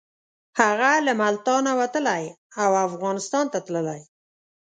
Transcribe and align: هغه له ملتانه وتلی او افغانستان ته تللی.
هغه 0.59 0.91
له 1.05 1.13
ملتانه 1.21 1.71
وتلی 1.79 2.23
او 2.63 2.71
افغانستان 2.87 3.45
ته 3.53 3.59
تللی. 3.67 4.01